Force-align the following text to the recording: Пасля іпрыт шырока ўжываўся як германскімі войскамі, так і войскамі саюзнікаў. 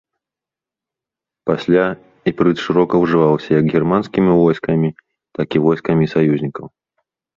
Пасля 1.49 1.83
іпрыт 2.31 2.57
шырока 2.67 2.93
ўжываўся 3.03 3.51
як 3.59 3.65
германскімі 3.75 4.31
войскамі, 4.41 4.89
так 5.41 5.47
і 5.61 5.63
войскамі 5.67 6.05
саюзнікаў. 6.15 6.65